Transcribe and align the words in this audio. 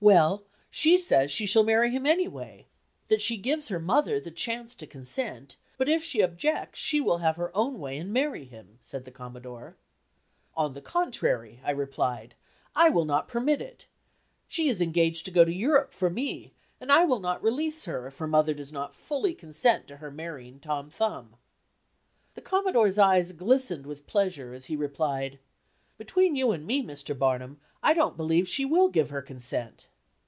"Well, 0.00 0.44
she 0.70 0.96
says 0.96 1.28
she 1.32 1.44
shall 1.44 1.64
marry 1.64 1.90
him 1.90 2.06
any 2.06 2.28
way; 2.28 2.68
that 3.08 3.20
she 3.20 3.36
gives 3.36 3.66
her 3.66 3.80
mother 3.80 4.20
the 4.20 4.30
chance 4.30 4.76
to 4.76 4.86
consent, 4.86 5.56
but 5.76 5.88
if 5.88 6.04
she 6.04 6.20
objects, 6.22 6.78
she 6.78 7.00
will 7.00 7.18
have 7.18 7.34
her 7.34 7.50
own 7.56 7.80
way 7.80 7.98
and 7.98 8.12
marry 8.12 8.44
him," 8.44 8.78
said 8.80 9.04
the 9.04 9.10
Commodore. 9.10 9.76
"On 10.56 10.72
the 10.74 10.80
contrary," 10.80 11.58
I 11.64 11.72
replied, 11.72 12.36
"I 12.76 12.90
will 12.90 13.06
not 13.06 13.26
permit 13.26 13.60
it. 13.60 13.86
She 14.46 14.68
is 14.68 14.80
engaged 14.80 15.24
to 15.24 15.32
go 15.32 15.44
to 15.44 15.52
Europe 15.52 15.92
for 15.92 16.10
me, 16.10 16.52
and 16.80 16.92
I 16.92 17.04
will 17.04 17.18
not 17.18 17.42
release 17.42 17.86
her, 17.86 18.06
if 18.06 18.18
her 18.18 18.28
mother 18.28 18.54
does 18.54 18.70
not 18.70 18.94
fully 18.94 19.34
consent 19.34 19.88
to 19.88 19.96
her 19.96 20.12
marrying 20.12 20.60
Tom 20.60 20.90
Thumb." 20.90 21.34
The 22.34 22.40
Commodore's 22.40 22.98
eyes 23.00 23.32
glistened 23.32 23.84
with 23.84 24.06
pleasure, 24.06 24.52
as 24.54 24.66
he 24.66 24.76
replied: 24.76 25.40
"Between 25.96 26.36
you 26.36 26.52
and 26.52 26.64
me, 26.64 26.80
Mr. 26.84 27.18
Barnum, 27.18 27.58
I 27.82 27.92
don't 27.94 28.16
believe 28.16 28.48
she 28.48 28.64
will 28.64 28.88
give 28.88 29.10
her 29.10 29.22
consent." 29.22 29.86